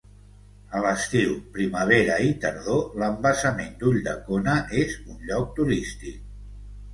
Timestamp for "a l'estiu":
0.77-1.33